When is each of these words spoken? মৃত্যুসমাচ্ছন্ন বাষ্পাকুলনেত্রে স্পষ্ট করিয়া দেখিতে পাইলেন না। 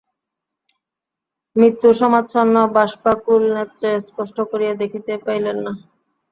মৃত্যুসমাচ্ছন্ন 1.55 2.55
বাষ্পাকুলনেত্রে 2.75 3.89
স্পষ্ট 4.07 4.37
করিয়া 4.51 4.73
দেখিতে 4.81 5.13
পাইলেন 5.25 5.57
না। 5.65 5.71